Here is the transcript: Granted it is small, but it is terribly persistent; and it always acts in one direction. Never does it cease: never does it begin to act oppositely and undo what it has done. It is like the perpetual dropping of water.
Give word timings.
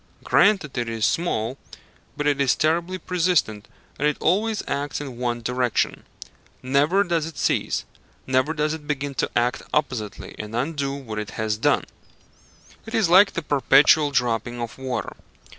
Granted 0.23 0.75
it 0.79 0.89
is 0.89 1.05
small, 1.05 1.59
but 2.17 2.25
it 2.25 2.41
is 2.41 2.55
terribly 2.55 2.97
persistent; 2.97 3.67
and 3.99 4.07
it 4.07 4.17
always 4.19 4.63
acts 4.67 4.99
in 4.99 5.17
one 5.19 5.43
direction. 5.43 6.05
Never 6.63 7.03
does 7.03 7.27
it 7.27 7.37
cease: 7.37 7.85
never 8.25 8.55
does 8.55 8.73
it 8.73 8.87
begin 8.87 9.13
to 9.13 9.29
act 9.35 9.61
oppositely 9.75 10.33
and 10.39 10.55
undo 10.55 10.95
what 10.95 11.19
it 11.19 11.29
has 11.37 11.55
done. 11.55 11.83
It 12.87 12.95
is 12.95 13.09
like 13.09 13.33
the 13.33 13.43
perpetual 13.43 14.09
dropping 14.09 14.59
of 14.59 14.79
water. 14.79 15.13